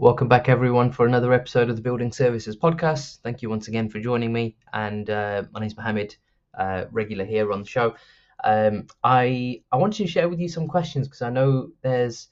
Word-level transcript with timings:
Welcome 0.00 0.28
back, 0.28 0.48
everyone, 0.48 0.92
for 0.92 1.06
another 1.06 1.32
episode 1.32 1.68
of 1.68 1.74
the 1.74 1.82
Building 1.82 2.12
Services 2.12 2.56
Podcast. 2.56 3.18
Thank 3.24 3.42
you 3.42 3.50
once 3.50 3.66
again 3.66 3.88
for 3.88 3.98
joining 3.98 4.32
me. 4.32 4.56
And 4.72 5.10
uh, 5.10 5.42
my 5.50 5.58
name's 5.58 5.76
Mohammed, 5.76 6.14
uh, 6.56 6.84
regular 6.92 7.24
here 7.24 7.52
on 7.52 7.62
the 7.62 7.68
show. 7.68 7.96
Um, 8.44 8.86
I 9.02 9.60
I 9.72 9.76
wanted 9.76 10.04
to 10.04 10.06
share 10.06 10.28
with 10.28 10.38
you 10.38 10.48
some 10.48 10.68
questions 10.68 11.08
because 11.08 11.22
I 11.22 11.30
know 11.30 11.72
there's 11.82 12.28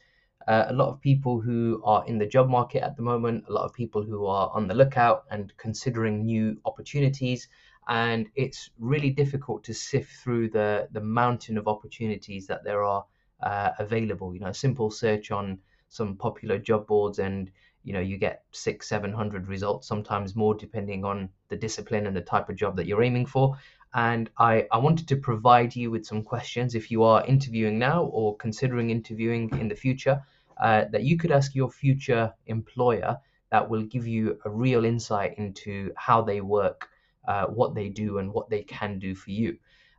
uh, 0.46 0.66
a 0.68 0.72
lot 0.74 0.90
of 0.90 1.00
people 1.00 1.40
who 1.40 1.82
are 1.84 2.06
in 2.06 2.18
the 2.18 2.26
job 2.26 2.48
market 2.48 2.84
at 2.84 2.94
the 2.96 3.02
moment, 3.02 3.46
a 3.48 3.52
lot 3.52 3.64
of 3.64 3.74
people 3.74 4.04
who 4.04 4.26
are 4.26 4.48
on 4.54 4.68
the 4.68 4.74
lookout 4.74 5.24
and 5.32 5.52
considering 5.56 6.24
new 6.24 6.56
opportunities. 6.66 7.48
And 7.88 8.28
it's 8.36 8.70
really 8.78 9.10
difficult 9.10 9.64
to 9.64 9.74
sift 9.74 10.12
through 10.22 10.50
the 10.50 10.86
the 10.92 11.00
mountain 11.00 11.58
of 11.58 11.66
opportunities 11.66 12.46
that 12.46 12.62
there 12.62 12.84
are 12.84 13.04
uh, 13.42 13.70
available. 13.80 14.32
You 14.34 14.38
know, 14.38 14.50
a 14.50 14.54
simple 14.54 14.88
search 14.88 15.32
on 15.32 15.58
some 15.88 16.16
popular 16.16 16.58
job 16.58 16.86
boards 16.86 17.18
and 17.18 17.50
you 17.84 17.92
know 17.92 18.00
you 18.00 18.16
get 18.16 18.42
six 18.52 18.88
seven 18.88 19.12
hundred 19.12 19.48
results 19.48 19.86
sometimes 19.86 20.34
more 20.34 20.54
depending 20.54 21.04
on 21.04 21.28
the 21.48 21.56
discipline 21.56 22.06
and 22.06 22.16
the 22.16 22.20
type 22.20 22.48
of 22.48 22.56
job 22.56 22.76
that 22.76 22.86
you're 22.86 23.02
aiming 23.02 23.26
for 23.26 23.56
and 23.94 24.28
I, 24.38 24.66
I 24.72 24.78
wanted 24.78 25.08
to 25.08 25.16
provide 25.16 25.74
you 25.74 25.90
with 25.90 26.04
some 26.04 26.22
questions 26.22 26.74
if 26.74 26.90
you 26.90 27.02
are 27.04 27.24
interviewing 27.24 27.78
now 27.78 28.04
or 28.04 28.36
considering 28.36 28.90
interviewing 28.90 29.48
in 29.58 29.68
the 29.68 29.74
future 29.74 30.22
uh, 30.60 30.84
that 30.90 31.04
you 31.04 31.16
could 31.16 31.30
ask 31.30 31.54
your 31.54 31.70
future 31.70 32.34
employer 32.46 33.18
that 33.50 33.70
will 33.70 33.82
give 33.82 34.06
you 34.06 34.38
a 34.44 34.50
real 34.50 34.84
insight 34.84 35.34
into 35.38 35.92
how 35.96 36.20
they 36.20 36.40
work 36.40 36.88
uh, 37.28 37.46
what 37.46 37.74
they 37.74 37.88
do 37.88 38.18
and 38.18 38.32
what 38.32 38.50
they 38.50 38.62
can 38.62 38.98
do 38.98 39.14
for 39.14 39.30
you 39.30 39.56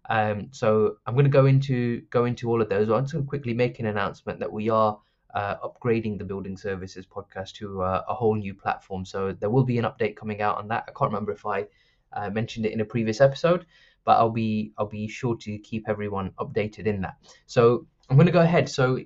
um, 0.10 0.50
so 0.52 0.98
I'm 1.06 1.14
going 1.14 1.26
to 1.26 1.30
go 1.30 1.46
into 1.46 2.02
go 2.10 2.26
into 2.26 2.50
all 2.50 2.62
of 2.62 2.70
those. 2.70 2.90
I'm 2.90 3.04
just 3.04 3.14
going 3.14 3.26
to 3.26 3.30
quickly 3.30 3.54
make 3.54 3.80
an 3.80 3.88
announcement 3.88 4.40
that 4.40 4.52
we 4.52 4.70
are 4.70 4.98
uh, 5.38 5.56
upgrading 5.68 6.18
the 6.18 6.24
building 6.24 6.58
services 6.58 7.06
podcast 7.06 7.54
to 7.54 7.84
uh, 7.84 8.04
a 8.10 8.14
whole 8.16 8.34
new 8.34 8.56
platform. 8.56 9.06
So 9.06 9.34
there 9.34 9.52
will 9.52 9.64
be 9.64 9.78
an 9.78 9.86
update 9.86 10.16
coming 10.16 10.42
out 10.42 10.58
on 10.58 10.68
that. 10.70 10.86
I 10.88 10.92
can't 10.98 11.12
remember 11.12 11.32
if 11.32 11.46
I 11.46 11.68
uh, 12.12 12.32
mentioned 12.32 12.66
it 12.66 12.72
in 12.72 12.82
a 12.82 12.86
previous 12.86 13.22
episode, 13.22 13.68
but 14.04 14.18
I'll 14.18 14.32
be 14.32 14.72
I'll 14.80 14.88
be 14.88 15.08
sure 15.08 15.38
to 15.38 15.60
keep 15.60 15.88
everyone 15.88 16.32
updated 16.40 16.88
in 16.88 17.02
that. 17.02 17.18
So 17.46 17.86
I'm 18.10 18.16
going 18.18 18.26
to 18.26 18.40
go 18.40 18.42
ahead. 18.42 18.68
So 18.68 19.00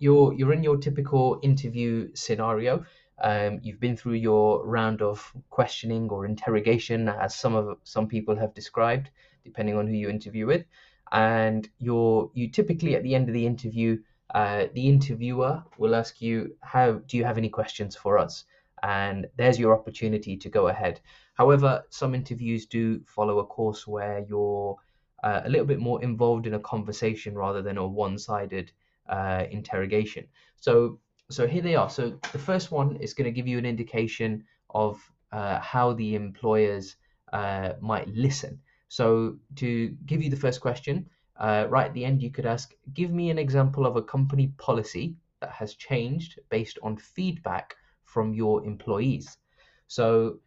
you're 0.00 0.34
you're 0.34 0.52
in 0.52 0.64
your 0.64 0.76
typical 0.76 1.38
interview 1.44 2.10
scenario. 2.14 2.84
Um, 3.22 3.60
you've 3.62 3.80
been 3.80 3.96
through 3.96 4.14
your 4.14 4.66
round 4.66 5.02
of 5.02 5.32
questioning 5.50 6.10
or 6.10 6.26
interrogation, 6.26 7.08
as 7.08 7.36
some 7.36 7.54
of 7.54 7.78
some 7.84 8.08
people 8.08 8.34
have 8.34 8.54
described, 8.54 9.10
depending 9.44 9.76
on 9.76 9.86
who 9.86 9.94
you 9.94 10.08
interview 10.08 10.46
with, 10.46 10.64
and 11.12 11.68
you're 11.78 12.28
you 12.34 12.50
typically 12.50 12.96
at 12.96 13.04
the 13.04 13.14
end 13.14 13.28
of 13.28 13.34
the 13.34 13.46
interview 13.46 13.98
uh, 14.34 14.66
the 14.74 14.88
interviewer 14.88 15.62
will 15.78 15.94
ask 15.94 16.20
you, 16.20 16.56
"How 16.62 16.92
do 16.92 17.16
you 17.16 17.24
have 17.24 17.38
any 17.38 17.48
questions 17.48 17.96
for 17.96 18.18
us?" 18.18 18.44
And 18.82 19.26
there's 19.36 19.58
your 19.58 19.74
opportunity 19.78 20.36
to 20.36 20.48
go 20.48 20.68
ahead. 20.68 21.00
However, 21.34 21.84
some 21.90 22.14
interviews 22.14 22.66
do 22.66 23.00
follow 23.06 23.38
a 23.38 23.46
course 23.46 23.86
where 23.86 24.24
you're 24.28 24.76
uh, 25.22 25.42
a 25.44 25.48
little 25.48 25.66
bit 25.66 25.80
more 25.80 26.02
involved 26.02 26.46
in 26.46 26.54
a 26.54 26.60
conversation 26.60 27.34
rather 27.34 27.62
than 27.62 27.78
a 27.78 27.86
one-sided 27.86 28.70
uh, 29.08 29.44
interrogation. 29.50 30.26
So, 30.56 31.00
so 31.30 31.46
here 31.46 31.62
they 31.62 31.74
are. 31.74 31.90
So 31.90 32.18
the 32.32 32.38
first 32.38 32.70
one 32.70 32.96
is 32.96 33.14
going 33.14 33.24
to 33.24 33.30
give 33.32 33.46
you 33.46 33.58
an 33.58 33.66
indication 33.66 34.44
of 34.70 35.00
uh, 35.32 35.58
how 35.60 35.94
the 35.94 36.14
employers 36.14 36.96
uh, 37.32 37.72
might 37.80 38.08
listen. 38.08 38.60
So 38.88 39.38
to 39.56 39.88
give 40.06 40.22
you 40.22 40.30
the 40.30 40.36
first 40.36 40.60
question, 40.60 41.06
uh, 41.38 41.66
right 41.68 41.86
at 41.86 41.94
the 41.94 42.04
end, 42.04 42.22
you 42.22 42.30
could 42.30 42.46
ask, 42.46 42.74
give 42.94 43.12
me 43.12 43.30
an 43.30 43.38
example 43.38 43.86
of 43.86 43.96
a 43.96 44.02
company 44.02 44.48
policy 44.58 45.16
that 45.40 45.50
has 45.50 45.74
changed 45.74 46.38
based 46.50 46.78
on 46.82 46.96
feedback 46.96 47.76
from 48.04 48.32
your 48.34 48.64
employees. 48.64 49.38
So 49.86 50.40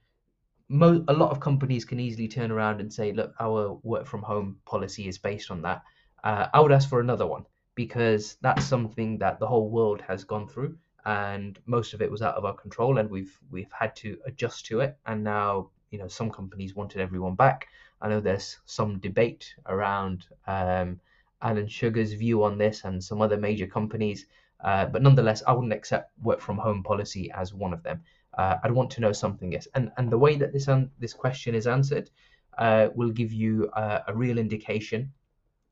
mo- 0.69 1.03
a 1.07 1.13
lot 1.13 1.31
of 1.31 1.39
companies 1.39 1.85
can 1.85 1.99
easily 1.99 2.27
turn 2.27 2.51
around 2.51 2.79
and 2.81 2.91
say, 2.91 3.11
look, 3.11 3.33
our 3.39 3.79
work 3.83 4.05
from 4.05 4.21
home 4.21 4.57
policy 4.65 5.07
is 5.07 5.17
based 5.17 5.51
on 5.51 5.61
that. 5.63 5.81
Uh, 6.23 6.47
I 6.53 6.59
would 6.59 6.71
ask 6.71 6.89
for 6.89 6.99
another 6.99 7.27
one 7.27 7.45
because 7.75 8.37
that's 8.41 8.65
something 8.65 9.17
that 9.19 9.39
the 9.39 9.47
whole 9.47 9.69
world 9.69 10.01
has 10.01 10.23
gone 10.23 10.47
through 10.47 10.77
and 11.05 11.59
most 11.65 11.93
of 11.93 12.01
it 12.01 12.11
was 12.11 12.21
out 12.21 12.35
of 12.35 12.45
our 12.45 12.53
control 12.53 12.97
and 12.97 13.09
we've 13.09 13.39
we've 13.49 13.71
had 13.71 13.95
to 13.95 14.17
adjust 14.25 14.65
to 14.65 14.81
it 14.81 14.97
and 15.05 15.23
now 15.23 15.69
you 15.91 15.97
know 15.97 16.07
some 16.07 16.29
companies 16.29 16.75
wanted 16.75 16.99
everyone 16.99 17.35
back 17.35 17.67
I 18.01 18.09
know 18.09 18.19
there's 18.19 18.57
some 18.65 18.99
debate 18.99 19.53
around 19.65 20.27
um, 20.47 20.99
Alan 21.41 21.67
Sugar's 21.67 22.13
view 22.13 22.43
on 22.43 22.57
this 22.57 22.83
and 22.83 23.03
some 23.03 23.21
other 23.21 23.37
major 23.37 23.67
companies, 23.67 24.25
uh, 24.63 24.85
but 24.85 25.01
nonetheless, 25.01 25.43
I 25.47 25.53
wouldn't 25.53 25.73
accept 25.73 26.11
work 26.21 26.39
from 26.41 26.57
home 26.57 26.83
policy 26.83 27.31
as 27.31 27.53
one 27.53 27.73
of 27.73 27.83
them. 27.83 28.01
Uh, 28.37 28.57
I'd 28.63 28.71
want 28.71 28.91
to 28.91 29.01
know 29.01 29.11
something 29.11 29.55
else, 29.55 29.67
and 29.73 29.91
and 29.97 30.11
the 30.11 30.17
way 30.17 30.35
that 30.37 30.53
this 30.53 30.67
un- 30.67 30.91
this 30.99 31.13
question 31.13 31.55
is 31.55 31.67
answered 31.67 32.09
uh, 32.57 32.89
will 32.95 33.11
give 33.11 33.31
you 33.33 33.69
a 33.75 34.13
real 34.13 34.37
indication, 34.37 35.11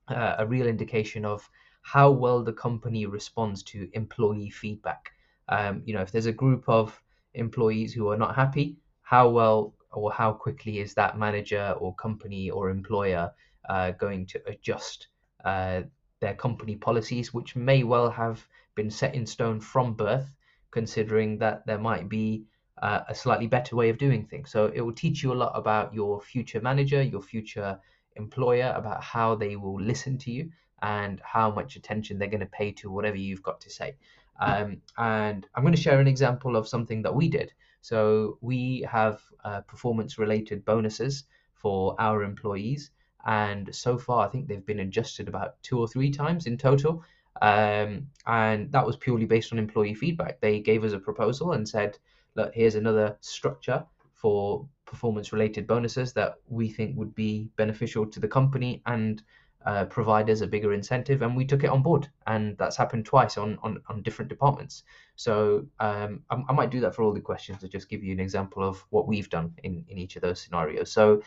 uh, 0.07 0.35
a 0.39 0.45
real 0.47 0.67
indication 0.67 1.25
of 1.25 1.49
how 1.81 2.11
well 2.11 2.44
the 2.44 2.53
company 2.53 3.05
responds 3.05 3.63
to 3.63 3.89
employee 3.94 4.49
feedback. 4.49 5.11
Um, 5.49 5.81
you 5.85 5.94
know, 5.94 6.01
if 6.01 6.11
there's 6.11 6.25
a 6.25 6.31
group 6.33 6.65
of 6.67 7.01
employees 7.33 7.94
who 7.94 8.09
are 8.09 8.17
not 8.17 8.35
happy, 8.35 8.77
how 9.01 9.29
well 9.29 9.73
or 9.97 10.11
how 10.11 10.31
quickly 10.31 10.79
is 10.79 10.93
that 10.93 11.17
manager 11.17 11.75
or 11.79 11.95
company 11.95 12.49
or 12.49 12.69
employer 12.69 13.31
uh, 13.67 13.91
going 13.91 14.25
to 14.27 14.39
adjust 14.47 15.07
uh, 15.43 15.81
their 16.19 16.35
company 16.35 16.75
policies, 16.75 17.33
which 17.33 17.55
may 17.55 17.83
well 17.83 18.09
have 18.09 18.45
been 18.75 18.91
set 18.91 19.15
in 19.15 19.25
stone 19.25 19.59
from 19.59 19.93
birth, 19.93 20.29
considering 20.71 21.39
that 21.39 21.65
there 21.65 21.79
might 21.79 22.07
be 22.07 22.43
uh, 22.81 23.01
a 23.09 23.15
slightly 23.15 23.47
better 23.47 23.75
way 23.75 23.89
of 23.89 23.97
doing 23.97 24.25
things. 24.25 24.51
So 24.51 24.71
it 24.73 24.81
will 24.81 24.93
teach 24.93 25.23
you 25.23 25.33
a 25.33 25.41
lot 25.43 25.51
about 25.55 25.93
your 25.93 26.21
future 26.21 26.61
manager, 26.61 27.01
your 27.01 27.21
future 27.21 27.79
employer, 28.15 28.73
about 28.75 29.03
how 29.03 29.35
they 29.35 29.55
will 29.55 29.81
listen 29.81 30.17
to 30.19 30.31
you 30.31 30.51
and 30.83 31.19
how 31.23 31.49
much 31.49 31.75
attention 31.75 32.19
they're 32.19 32.27
going 32.27 32.39
to 32.39 32.45
pay 32.61 32.71
to 32.71 32.91
whatever 32.91 33.17
you've 33.17 33.41
got 33.41 33.59
to 33.61 33.69
say. 33.69 33.95
Um, 34.39 34.81
and 34.97 35.47
I'm 35.55 35.63
going 35.63 35.75
to 35.75 35.81
share 35.81 35.99
an 35.99 36.07
example 36.07 36.55
of 36.55 36.67
something 36.67 37.01
that 37.01 37.15
we 37.15 37.29
did. 37.29 37.51
So 37.87 38.37
we 38.41 38.85
have 38.91 39.21
uh, 39.45 39.61
performance 39.61 40.17
related 40.17 40.65
bonuses 40.65 41.23
for 41.53 41.95
our 41.99 42.21
employees. 42.21 42.91
And 43.25 43.73
so 43.73 43.97
far, 43.97 44.27
I 44.27 44.29
think 44.29 44.45
they've 44.45 44.65
been 44.65 44.81
adjusted 44.81 45.29
about 45.29 45.63
two 45.63 45.79
or 45.79 45.87
three 45.87 46.11
times 46.11 46.47
in 46.47 46.57
total. 46.57 47.01
Um, 47.41 48.07
and 48.25 48.69
that 48.73 48.85
was 48.85 48.97
purely 48.97 49.25
based 49.25 49.53
on 49.53 49.57
employee 49.57 49.93
feedback. 49.93 50.41
They 50.41 50.59
gave 50.59 50.83
us 50.83 50.91
a 50.91 50.99
proposal 50.99 51.53
and 51.53 51.65
said, 51.65 51.97
look, 52.35 52.53
here's 52.53 52.75
another 52.75 53.17
structure 53.21 53.85
for 54.13 54.67
performance 54.83 55.31
related 55.31 55.65
bonuses 55.65 56.11
that 56.11 56.33
we 56.49 56.67
think 56.67 56.97
would 56.97 57.15
be 57.15 57.49
beneficial 57.55 58.05
to 58.05 58.19
the 58.19 58.27
company 58.27 58.81
and 58.85 59.23
uh, 59.66 59.85
providers 59.85 60.41
a 60.41 60.47
bigger 60.47 60.73
incentive, 60.73 61.22
and 61.22 61.35
we 61.35 61.45
took 61.45 61.63
it 61.63 61.69
on 61.69 61.81
board. 61.81 62.07
And 62.25 62.57
that's 62.57 62.78
happened 62.78 63.06
twice 63.06 63.38
on 63.38 63.57
on, 63.63 63.81
on 63.90 64.01
different 64.01 64.29
departments. 64.29 64.84
So 65.16 65.66
um, 65.79 66.22
I, 66.29 66.41
I, 66.50 66.53
might 66.53 66.69
do 66.69 66.79
that 66.81 66.95
for 66.95 67.03
all 67.03 67.13
the 67.13 67.19
questions 67.19 67.59
to 67.59 67.68
just 67.68 67.90
give 67.90 68.03
you 68.03 68.13
an 68.13 68.19
example 68.19 68.63
of 68.63 68.85
what 68.90 69.07
we've 69.07 69.29
done 69.29 69.53
in 69.63 69.84
in 69.90 69.97
each 69.97 70.16
of 70.16 70.22
those 70.22 70.41
scenarios. 70.41 70.91
So 70.91 71.22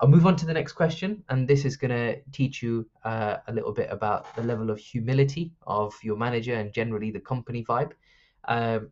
I'll 0.00 0.08
move 0.08 0.26
on 0.26 0.36
to 0.36 0.46
the 0.46 0.52
next 0.52 0.72
question, 0.72 1.22
and 1.28 1.46
this 1.46 1.64
is 1.64 1.76
going 1.76 1.90
to 1.90 2.20
teach 2.32 2.62
you 2.62 2.88
uh, 3.04 3.36
a 3.46 3.52
little 3.52 3.72
bit 3.72 3.88
about 3.90 4.34
the 4.34 4.42
level 4.42 4.70
of 4.70 4.78
humility 4.78 5.52
of 5.66 5.94
your 6.02 6.16
manager 6.16 6.54
and 6.54 6.72
generally 6.72 7.10
the 7.10 7.20
company 7.20 7.64
vibe. 7.64 7.92
Um, 8.48 8.90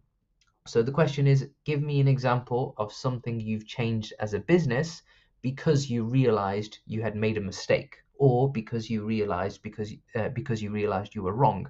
so 0.66 0.82
the 0.82 0.92
question 0.92 1.26
is, 1.26 1.48
give 1.64 1.82
me 1.82 2.00
an 2.00 2.08
example 2.08 2.74
of 2.76 2.92
something 2.92 3.40
you've 3.40 3.66
changed 3.66 4.12
as 4.20 4.34
a 4.34 4.38
business 4.38 5.02
because 5.42 5.90
you 5.90 6.04
realized 6.04 6.78
you 6.86 7.02
had 7.02 7.16
made 7.16 7.38
a 7.38 7.40
mistake 7.40 7.96
or 8.20 8.52
because 8.52 8.90
you 8.90 9.02
realized 9.04 9.62
because 9.62 9.90
uh, 10.14 10.28
because 10.28 10.62
you 10.62 10.70
realized 10.70 11.14
you 11.14 11.22
were 11.22 11.34
wrong. 11.34 11.68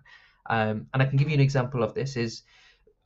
Um, 0.51 0.89
and 0.93 1.01
I 1.01 1.07
can 1.07 1.17
give 1.17 1.29
you 1.29 1.35
an 1.35 1.41
example 1.41 1.83
of 1.85 1.95
this 1.95 2.17
is 2.17 2.43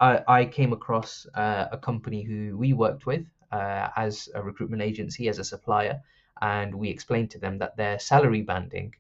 I, 0.01 0.23
I 0.27 0.45
came 0.47 0.73
across 0.73 1.27
uh, 1.35 1.67
a 1.71 1.77
company 1.77 2.23
who 2.23 2.57
we 2.57 2.73
worked 2.73 3.05
with 3.07 3.27
uh, 3.53 3.89
as 3.97 4.31
a 4.35 4.43
recruitment 4.43 4.83
agency, 4.83 5.29
as 5.29 5.39
a 5.39 5.45
supplier, 5.45 6.01
and 6.41 6.75
we 6.75 6.89
explained 6.89 7.31
to 7.33 7.39
them 7.39 7.59
that 7.59 7.77
their 7.77 7.99
salary 7.99 8.41
banding 8.41 8.95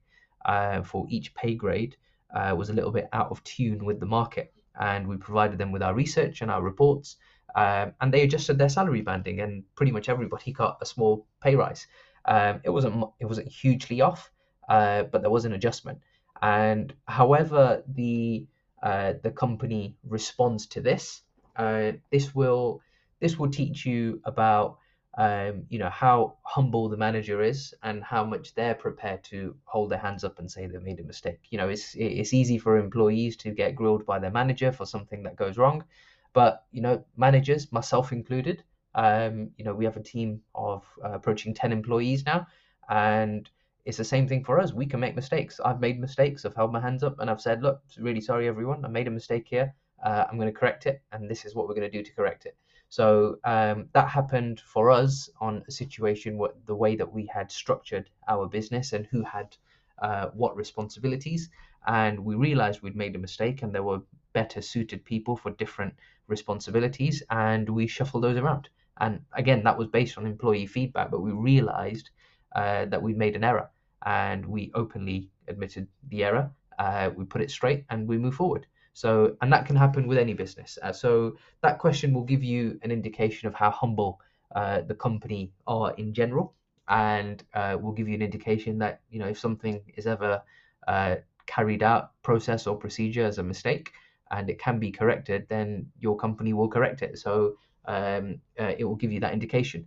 uh, 0.44 0.82
for 0.82 1.06
each 1.08 1.34
pay 1.34 1.54
grade 1.54 1.96
uh, 2.34 2.54
was 2.54 2.68
a 2.68 2.74
little 2.74 2.92
bit 2.92 3.08
out 3.14 3.30
of 3.30 3.42
tune 3.44 3.84
with 3.86 3.98
the 3.98 4.06
market. 4.06 4.52
And 4.78 5.08
we 5.08 5.16
provided 5.16 5.58
them 5.58 5.72
with 5.72 5.82
our 5.82 5.94
research 5.94 6.42
and 6.42 6.50
our 6.50 6.62
reports, 6.62 7.16
um, 7.54 7.94
and 8.00 8.12
they 8.12 8.22
adjusted 8.22 8.58
their 8.58 8.68
salary 8.68 9.00
banding, 9.00 9.40
and 9.40 9.62
pretty 9.74 9.92
much 9.92 10.10
everybody 10.10 10.52
got 10.62 10.76
a 10.82 10.86
small 10.86 11.26
pay 11.40 11.56
rise. 11.56 11.86
Um, 12.26 12.60
it 12.62 12.70
wasn't 12.70 13.04
it 13.20 13.26
wasn't 13.26 13.48
hugely 13.48 14.00
off, 14.02 14.30
uh, 14.68 15.04
but 15.04 15.22
there 15.22 15.30
was 15.30 15.44
an 15.44 15.52
adjustment. 15.52 16.00
And 16.42 16.94
however 17.06 17.82
the 17.86 18.46
uh, 18.82 19.14
the 19.22 19.30
company 19.30 19.96
responds 20.04 20.66
to 20.68 20.80
this, 20.80 21.22
uh, 21.56 21.92
this 22.10 22.34
will 22.34 22.80
this 23.20 23.38
will 23.38 23.50
teach 23.50 23.86
you 23.86 24.20
about 24.24 24.78
um, 25.16 25.64
you 25.68 25.78
know 25.78 25.90
how 25.90 26.36
humble 26.42 26.88
the 26.88 26.96
manager 26.96 27.40
is 27.40 27.72
and 27.82 28.02
how 28.02 28.24
much 28.24 28.54
they're 28.54 28.74
prepared 28.74 29.22
to 29.24 29.56
hold 29.64 29.90
their 29.90 29.98
hands 29.98 30.24
up 30.24 30.38
and 30.38 30.50
say 30.50 30.66
they 30.66 30.78
made 30.78 31.00
a 31.00 31.04
mistake. 31.04 31.38
You 31.50 31.58
know, 31.58 31.68
it's 31.68 31.94
it's 31.96 32.32
easy 32.34 32.58
for 32.58 32.76
employees 32.78 33.36
to 33.38 33.50
get 33.52 33.76
grilled 33.76 34.04
by 34.06 34.18
their 34.18 34.32
manager 34.32 34.72
for 34.72 34.86
something 34.86 35.22
that 35.22 35.36
goes 35.36 35.56
wrong, 35.56 35.84
But 36.32 36.64
you 36.72 36.82
know, 36.82 37.04
managers, 37.16 37.70
myself 37.72 38.12
included, 38.12 38.64
um, 38.94 39.50
you 39.56 39.64
know, 39.64 39.74
we 39.74 39.84
have 39.84 39.96
a 39.96 40.02
team 40.02 40.42
of 40.54 40.84
uh, 41.04 41.12
approaching 41.12 41.54
10 41.54 41.72
employees 41.72 42.26
now, 42.26 42.46
and 42.88 43.48
it's 43.84 43.98
the 43.98 44.04
same 44.04 44.26
thing 44.26 44.44
for 44.44 44.60
us. 44.60 44.72
We 44.72 44.86
can 44.86 45.00
make 45.00 45.14
mistakes. 45.14 45.60
I've 45.64 45.80
made 45.80 46.00
mistakes. 46.00 46.44
I've 46.44 46.54
held 46.54 46.72
my 46.72 46.80
hands 46.80 47.02
up 47.02 47.20
and 47.20 47.28
I've 47.30 47.40
said, 47.40 47.62
look, 47.62 47.82
really 47.98 48.20
sorry, 48.20 48.48
everyone. 48.48 48.84
I 48.84 48.88
made 48.88 49.08
a 49.08 49.10
mistake 49.10 49.46
here. 49.48 49.74
Uh, 50.02 50.24
I'm 50.28 50.36
going 50.36 50.52
to 50.52 50.58
correct 50.58 50.86
it, 50.86 51.00
and 51.12 51.30
this 51.30 51.46
is 51.46 51.54
what 51.54 51.66
we're 51.66 51.74
going 51.74 51.90
to 51.90 51.98
do 51.98 52.02
to 52.02 52.12
correct 52.14 52.44
it. 52.44 52.56
So 52.90 53.38
um, 53.44 53.88
that 53.94 54.08
happened 54.08 54.60
for 54.60 54.90
us 54.90 55.30
on 55.40 55.62
a 55.66 55.70
situation 55.70 56.36
what 56.36 56.54
the 56.66 56.74
way 56.74 56.94
that 56.96 57.10
we 57.10 57.26
had 57.26 57.50
structured 57.50 58.10
our 58.28 58.46
business 58.46 58.92
and 58.92 59.06
who 59.06 59.22
had 59.22 59.56
uh, 60.02 60.26
what 60.34 60.56
responsibilities, 60.56 61.48
and 61.86 62.18
we 62.18 62.34
realized 62.34 62.82
we'd 62.82 62.96
made 62.96 63.16
a 63.16 63.18
mistake 63.18 63.62
and 63.62 63.74
there 63.74 63.82
were 63.82 64.00
better 64.34 64.60
suited 64.60 65.04
people 65.04 65.36
for 65.36 65.52
different 65.52 65.94
responsibilities, 66.26 67.22
and 67.30 67.68
we 67.68 67.86
shuffled 67.86 68.24
those 68.24 68.36
around. 68.36 68.68
And 68.98 69.20
again, 69.32 69.64
that 69.64 69.78
was 69.78 69.88
based 69.88 70.18
on 70.18 70.26
employee 70.26 70.66
feedback, 70.66 71.10
but 71.10 71.22
we 71.22 71.32
realized 71.32 72.10
uh, 72.54 72.84
that 72.86 73.02
we'd 73.02 73.16
made 73.16 73.36
an 73.36 73.44
error 73.44 73.70
and 74.04 74.44
we 74.44 74.70
openly 74.74 75.30
admitted 75.48 75.88
the 76.10 76.24
error. 76.24 76.50
Uh, 76.78 77.10
we 77.16 77.24
put 77.24 77.40
it 77.40 77.50
straight 77.50 77.84
and 77.90 78.06
we 78.08 78.18
move 78.18 78.34
forward. 78.34 78.66
So, 78.94 79.36
and 79.42 79.52
that 79.52 79.66
can 79.66 79.76
happen 79.76 80.06
with 80.06 80.18
any 80.18 80.34
business. 80.34 80.78
Uh, 80.80 80.92
so, 80.92 81.36
that 81.62 81.78
question 81.78 82.14
will 82.14 82.22
give 82.22 82.44
you 82.44 82.78
an 82.82 82.92
indication 82.92 83.48
of 83.48 83.54
how 83.54 83.70
humble 83.70 84.20
uh, 84.54 84.82
the 84.82 84.94
company 84.94 85.52
are 85.66 85.92
in 85.94 86.14
general, 86.14 86.54
and 86.88 87.42
uh, 87.54 87.76
will 87.80 87.92
give 87.92 88.08
you 88.08 88.14
an 88.14 88.22
indication 88.22 88.78
that 88.78 89.00
you 89.10 89.18
know 89.18 89.26
if 89.26 89.38
something 89.38 89.82
is 89.96 90.06
ever 90.06 90.40
uh, 90.86 91.16
carried 91.46 91.82
out, 91.82 92.12
process 92.22 92.68
or 92.68 92.76
procedure 92.76 93.24
as 93.24 93.38
a 93.38 93.42
mistake, 93.42 93.90
and 94.30 94.48
it 94.48 94.60
can 94.60 94.78
be 94.78 94.92
corrected, 94.92 95.46
then 95.48 95.86
your 95.98 96.16
company 96.16 96.52
will 96.52 96.68
correct 96.68 97.02
it. 97.02 97.18
So, 97.18 97.56
um, 97.86 98.40
uh, 98.60 98.74
it 98.78 98.84
will 98.84 98.96
give 98.96 99.10
you 99.10 99.18
that 99.20 99.32
indication. 99.32 99.86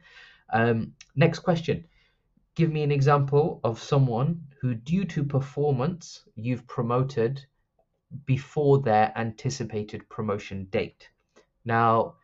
Um, 0.51 0.93
next 1.15 1.39
question. 1.39 1.85
Give 2.57 2.71
me 2.71 2.81
an 2.81 2.91
example 2.91 3.59
of 3.63 3.79
someone 3.79 4.41
who, 4.59 4.73
due 4.73 5.05
to 5.05 5.23
performance, 5.23 6.23
you've 6.35 6.65
promoted 6.65 7.45
before 8.25 8.81
their 8.81 9.13
anticipated 9.15 10.09
promotion 10.09 10.65
date. 10.71 11.07
Now, 11.65 12.15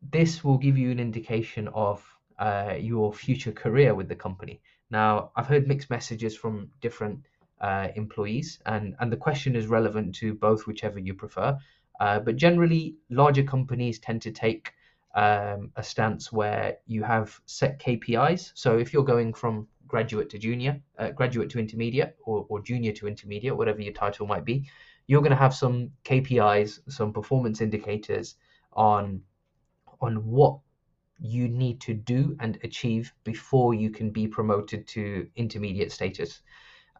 this 0.00 0.44
will 0.44 0.58
give 0.58 0.78
you 0.78 0.92
an 0.92 1.00
indication 1.00 1.66
of 1.74 2.06
uh, 2.38 2.74
your 2.78 3.12
future 3.12 3.50
career 3.50 3.96
with 3.96 4.08
the 4.08 4.14
company. 4.14 4.60
Now, 4.90 5.32
I've 5.34 5.48
heard 5.48 5.66
mixed 5.66 5.90
messages 5.90 6.36
from 6.36 6.70
different 6.80 7.26
uh, 7.60 7.88
employees, 7.96 8.60
and, 8.66 8.94
and 9.00 9.10
the 9.10 9.16
question 9.16 9.56
is 9.56 9.66
relevant 9.66 10.14
to 10.20 10.34
both, 10.34 10.68
whichever 10.68 11.00
you 11.00 11.14
prefer. 11.14 11.58
Uh, 11.98 12.20
but 12.20 12.36
generally, 12.36 12.94
larger 13.10 13.42
companies 13.42 13.98
tend 13.98 14.22
to 14.22 14.30
take 14.30 14.72
um, 15.14 15.70
a 15.76 15.82
stance 15.82 16.32
where 16.32 16.78
you 16.86 17.02
have 17.02 17.40
set 17.46 17.78
KPIs. 17.78 18.52
So 18.54 18.78
if 18.78 18.92
you're 18.92 19.04
going 19.04 19.32
from 19.34 19.68
graduate 19.86 20.28
to 20.30 20.38
junior, 20.38 20.80
uh, 20.98 21.10
graduate 21.10 21.50
to 21.50 21.58
intermediate, 21.58 22.16
or, 22.24 22.46
or 22.48 22.60
junior 22.60 22.92
to 22.92 23.06
intermediate, 23.06 23.56
whatever 23.56 23.80
your 23.80 23.92
title 23.92 24.26
might 24.26 24.44
be, 24.44 24.68
you're 25.06 25.20
going 25.20 25.30
to 25.30 25.36
have 25.36 25.54
some 25.54 25.90
KPIs, 26.04 26.80
some 26.88 27.12
performance 27.12 27.60
indicators 27.60 28.36
on 28.72 29.22
on 30.00 30.16
what 30.26 30.58
you 31.20 31.48
need 31.48 31.80
to 31.80 31.94
do 31.94 32.36
and 32.40 32.58
achieve 32.64 33.12
before 33.22 33.72
you 33.72 33.90
can 33.90 34.10
be 34.10 34.26
promoted 34.26 34.86
to 34.88 35.28
intermediate 35.36 35.92
status. 35.92 36.40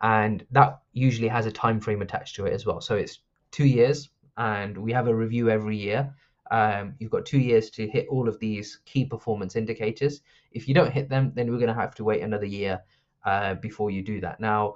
And 0.00 0.46
that 0.52 0.80
usually 0.92 1.28
has 1.28 1.46
a 1.46 1.52
time 1.52 1.80
frame 1.80 2.02
attached 2.02 2.36
to 2.36 2.46
it 2.46 2.52
as 2.52 2.64
well. 2.64 2.80
So 2.80 2.94
it's 2.94 3.20
two 3.50 3.66
years 3.66 4.10
and 4.36 4.78
we 4.78 4.92
have 4.92 5.08
a 5.08 5.14
review 5.14 5.50
every 5.50 5.76
year 5.76 6.14
um, 6.50 6.94
you've 6.98 7.10
got 7.10 7.24
two 7.24 7.38
years 7.38 7.70
to 7.70 7.88
hit 7.88 8.06
all 8.08 8.28
of 8.28 8.38
these 8.38 8.80
key 8.84 9.04
performance 9.04 9.56
indicators 9.56 10.20
if 10.52 10.68
you 10.68 10.74
don't 10.74 10.92
hit 10.92 11.08
them 11.08 11.32
then 11.34 11.50
we're 11.50 11.58
going 11.58 11.74
to 11.74 11.80
have 11.80 11.94
to 11.94 12.04
wait 12.04 12.22
another 12.22 12.46
year 12.46 12.82
uh, 13.24 13.54
before 13.54 13.90
you 13.90 14.02
do 14.02 14.20
that 14.20 14.40
now 14.40 14.74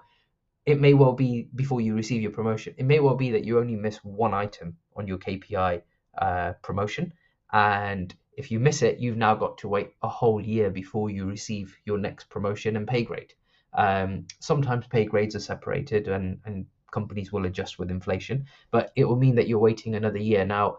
it 0.69 0.79
may 0.79 0.93
well 0.93 1.15
be 1.15 1.49
before 1.55 1.81
you 1.81 1.95
receive 1.95 2.21
your 2.21 2.31
promotion. 2.31 2.75
It 2.77 2.85
may 2.85 3.01
well 3.01 3.17
be 3.17 3.31
that 3.31 3.43
you 3.47 3.59
only 3.59 3.75
miss 3.75 4.05
one 4.05 4.35
item 4.35 4.77
on 4.95 5.09
your 5.09 5.17
KPI 5.17 5.81
uh, 6.19 6.53
promotion, 6.63 7.15
and 7.51 8.15
if 8.37 8.51
you 8.51 8.61
miss 8.61 8.83
it, 8.83 8.99
you've 8.99 9.17
now 9.17 9.35
got 9.35 9.57
to 9.59 9.69
wait 9.69 9.93
a 10.03 10.09
whole 10.09 10.43
year 10.43 10.69
before 10.69 11.09
you 11.09 11.25
receive 11.25 11.75
your 11.87 11.97
next 11.97 12.29
promotion 12.29 12.77
and 12.77 12.87
pay 12.87 13.03
grade. 13.03 13.33
Um, 13.73 14.27
sometimes 14.41 14.87
pay 14.89 15.07
grades 15.07 15.35
are 15.35 15.41
separated, 15.41 16.07
and 16.07 16.39
and 16.45 16.67
companies 16.91 17.33
will 17.33 17.47
adjust 17.47 17.79
with 17.79 17.91
inflation, 17.91 18.45
but 18.71 18.93
it 18.95 19.07
will 19.07 19.17
mean 19.17 19.37
that 19.37 19.49
you're 19.49 19.67
waiting 19.71 19.95
another 19.95 20.19
year. 20.19 20.45
Now, 20.45 20.77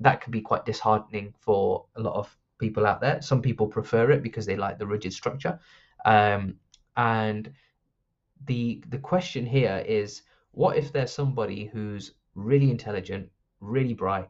that 0.00 0.20
can 0.20 0.32
be 0.32 0.40
quite 0.40 0.64
disheartening 0.64 1.34
for 1.38 1.86
a 1.96 2.00
lot 2.00 2.14
of 2.14 2.36
people 2.58 2.86
out 2.86 3.00
there. 3.00 3.20
Some 3.22 3.42
people 3.42 3.66
prefer 3.66 4.10
it 4.10 4.22
because 4.22 4.46
they 4.46 4.56
like 4.56 4.78
the 4.78 4.86
rigid 4.86 5.12
structure, 5.12 5.58
um, 6.04 6.56
and 6.96 7.52
the 8.46 8.82
the 8.88 8.98
question 8.98 9.46
here 9.46 9.84
is 9.86 10.22
what 10.52 10.76
if 10.76 10.92
there's 10.92 11.12
somebody 11.12 11.66
who's 11.66 12.14
really 12.34 12.70
intelligent, 12.70 13.30
really 13.60 13.94
bright, 13.94 14.28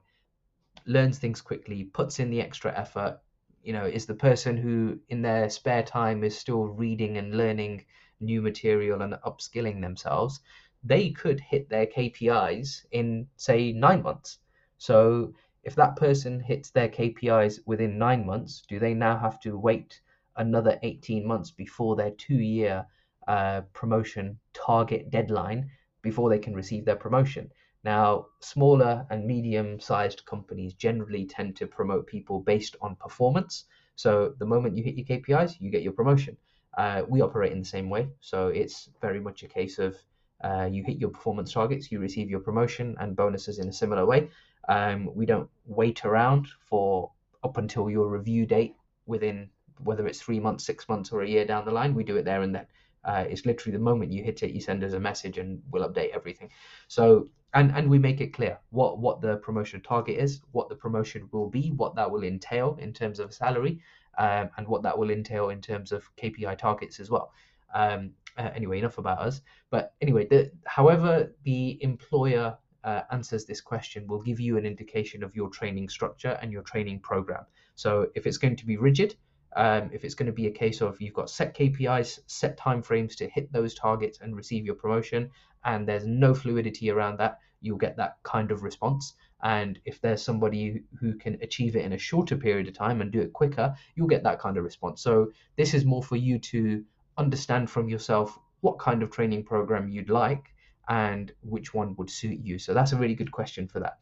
learns 0.87 1.19
things 1.19 1.41
quickly, 1.41 1.85
puts 1.85 2.19
in 2.19 2.31
the 2.31 2.41
extra 2.41 2.77
effort, 2.79 3.21
you 3.63 3.73
know, 3.73 3.87
is 3.87 4.07
the 4.07 4.15
person 4.15 4.57
who 4.57 4.99
in 5.09 5.23
their 5.23 5.49
spare 5.49 5.83
time 5.83 6.25
is 6.25 6.37
still 6.37 6.65
reading 6.65 7.17
and 7.19 7.37
learning 7.37 7.85
new 8.21 8.43
material 8.43 9.03
and 9.03 9.15
upskilling 9.27 9.81
themselves, 9.81 10.41
they 10.85 11.11
could 11.11 11.41
hit 11.41 11.69
their 11.69 11.87
KPIs 11.87 12.85
in 12.91 13.27
say 13.37 13.73
9 13.73 14.03
months. 14.03 14.39
So 14.79 15.33
if 15.63 15.75
that 15.75 15.97
person 15.97 16.41
hits 16.41 16.71
their 16.71 16.89
KPIs 16.89 17.61
within 17.67 17.99
9 17.99 18.27
months, 18.27 18.63
do 18.69 18.79
they 18.79 18.95
now 18.95 19.19
have 19.19 19.39
to 19.41 19.59
wait 19.59 20.01
another 20.37 20.79
18 20.83 21.27
months 21.27 21.51
before 21.51 21.97
their 21.97 22.13
2 22.13 22.35
year 22.35 22.87
uh, 23.29 23.61
promotion 23.73 24.39
target 24.55 25.11
deadline 25.11 25.71
before 26.03 26.31
they 26.31 26.39
can 26.39 26.55
receive 26.55 26.85
their 26.85 26.97
promotion. 26.97 27.51
Now, 27.85 28.27
smaller 28.41 29.07
and 29.11 29.27
medium 29.27 29.81
sized 29.81 30.25
companies 30.27 30.75
generally 30.75 31.27
tend 31.27 31.57
to 31.57 31.67
promote 31.67 32.07
people 32.07 32.41
based 32.41 32.77
on 32.81 32.97
performance. 32.97 33.65
So, 33.97 34.35
the 34.39 34.47
moment 34.47 34.77
you 34.77 34.83
hit 34.83 34.97
your 34.97 35.07
KPIs, 35.07 35.61
you 35.61 35.71
get 35.71 35.83
your 35.83 35.93
promotion. 35.93 36.37
Uh, 36.77 37.03
we 37.09 37.21
operate 37.21 37.53
in 37.53 37.61
the 37.61 37.65
same 37.77 37.89
way. 37.89 38.09
So, 38.21 38.49
it's 38.49 38.89
very 39.01 39.21
much 39.21 39.43
a 39.43 39.49
case 39.49 39.79
of 39.79 39.97
uh, 40.43 40.69
you 40.71 40.83
hit 40.83 40.99
your 40.99 41.11
performance 41.11 41.53
targets, 41.53 41.91
you 41.93 42.01
receive 42.01 42.31
your 42.31 42.41
promotion 42.41 42.97
and 43.01 43.17
bonuses 43.17 43.59
in 43.59 43.69
a 43.69 43.73
similar 43.73 44.07
way. 44.07 44.29
Um, 44.69 45.11
we 45.15 45.27
don't 45.27 45.49
wait 45.67 46.05
around 46.05 46.49
for 46.69 47.11
up 47.43 47.57
until 47.57 47.91
your 47.91 48.09
review 48.09 48.47
date 48.47 48.75
within 49.07 49.51
whether 49.83 50.07
it's 50.07 50.21
three 50.21 50.41
months, 50.41 50.65
six 50.65 50.89
months, 50.89 51.11
or 51.11 51.23
a 51.23 51.29
year 51.29 51.45
down 51.45 51.65
the 51.65 51.71
line. 51.71 51.95
We 51.95 52.05
do 52.05 52.17
it 52.17 52.25
there 52.25 52.43
and 52.43 52.55
then. 52.55 52.67
Uh, 53.03 53.25
it's 53.31 53.47
literally 53.47 53.77
the 53.77 53.83
moment 53.83 54.13
you 54.13 54.23
hit 54.23 54.43
it, 54.43 54.53
you 54.53 54.61
send 54.61 54.85
us 54.85 54.93
a 54.93 55.01
message 55.01 55.39
and 55.39 55.63
we'll 55.71 55.89
update 55.89 56.11
everything. 56.11 56.51
So 56.87 57.31
and 57.55 57.73
and 57.73 57.89
we 57.91 57.99
make 57.99 58.21
it 58.21 58.33
clear 58.33 58.59
what 58.71 58.99
what 58.99 59.21
the 59.21 59.37
promotion 59.39 59.81
target 59.81 60.19
is, 60.19 60.43
what 60.53 60.69
the 60.69 60.75
promotion 60.75 61.29
will 61.33 61.49
be, 61.49 61.71
what 61.71 61.95
that 61.97 62.11
will 62.11 62.25
entail 62.25 62.77
in 62.81 62.93
terms 62.93 63.19
of 63.19 63.33
salary, 63.33 63.81
um, 64.19 64.51
and 64.57 64.69
what 64.69 64.83
that 64.83 64.97
will 64.97 65.11
entail 65.11 65.49
in 65.49 65.61
terms 65.61 65.93
of 65.93 66.05
KPI 66.17 66.59
targets 66.59 67.01
as 67.01 67.11
well. 67.11 67.33
Um, 67.75 68.11
uh, 68.41 68.51
anyway, 68.55 68.79
enough 68.79 68.99
about 68.99 69.19
us. 69.19 69.43
But 69.71 69.95
anyway, 70.01 70.27
the, 70.27 70.51
however 70.65 71.33
the 71.45 71.79
employer 71.83 72.57
uh, 72.85 73.03
answers 73.11 73.45
this 73.45 73.61
question 73.61 74.07
will 74.07 74.23
give 74.23 74.41
you 74.41 74.57
an 74.57 74.65
indication 74.65 75.23
of 75.23 75.37
your 75.37 75.51
training 75.51 75.89
structure 75.91 76.39
and 76.41 76.51
your 76.51 76.63
training 76.63 77.01
program. 77.01 77.45
So 77.75 78.07
if 78.15 78.27
it's 78.27 78.39
going 78.39 78.57
to 78.57 78.67
be 78.67 78.79
rigid, 78.79 79.15
um, 79.57 79.91
if 79.93 80.05
it's 80.05 80.15
going 80.15 80.27
to 80.27 80.33
be 80.33 80.47
a 80.47 80.51
case 80.51 80.81
of 80.81 81.01
you've 81.01 81.15
got 81.15 81.29
set 81.29 81.57
KPIs, 81.57 82.21
set 82.27 82.59
timeframes 82.59 83.17
to 83.17 83.29
hit 83.29 83.53
those 83.53 83.75
targets 83.75 84.21
and 84.21 84.35
receive 84.35 84.65
your 84.65 84.77
promotion, 84.77 85.31
and 85.65 85.87
there's 85.87 86.07
no 86.07 86.35
fluidity 86.35 86.91
around 86.91 87.19
that, 87.19 87.39
you'll 87.61 87.77
get 87.77 87.97
that 87.97 88.17
kind 88.23 88.51
of 88.51 88.63
response. 88.63 89.15
And 89.43 89.79
if 89.85 90.01
there's 90.01 90.23
somebody 90.23 90.83
who 90.99 91.15
can 91.15 91.39
achieve 91.43 91.77
it 91.77 91.85
in 91.85 91.93
a 91.93 91.99
shorter 91.99 92.37
period 92.37 92.69
of 92.69 92.75
time 92.75 93.01
and 93.01 93.11
do 93.11 93.21
it 93.21 93.33
quicker, 93.33 93.75
you'll 93.95 94.07
get 94.07 94.23
that 94.23 94.39
kind 94.39 94.57
of 94.57 94.65
response. 94.65 95.03
So 95.03 95.33
this 95.57 95.75
is 95.75 95.85
more 95.85 96.03
for 96.03 96.17
you 96.17 96.39
to 96.39 96.85
understand 97.21 97.71
from 97.71 97.89
yourself 97.89 98.39
what 98.61 98.79
kind 98.79 99.03
of 99.03 99.11
training 99.11 99.45
program 99.45 99.89
you'd 99.89 100.11
like 100.11 100.45
and 100.89 101.33
which 101.43 101.73
one 101.73 101.95
would 101.97 102.11
suit 102.11 102.41
you. 102.43 102.59
So 102.59 102.75
that's 102.75 102.93
a 102.93 102.97
really 102.97 103.15
good 103.15 103.31
question 103.31 103.69
for 103.69 103.81
that. 103.81 103.99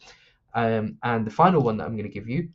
Um, 0.54 0.96
and 1.02 1.26
the 1.26 1.30
final 1.30 1.60
one 1.62 1.76
that 1.76 1.84
I'm 1.84 1.96
going 1.96 2.08
to 2.08 2.18
give 2.20 2.28
you 2.28 2.48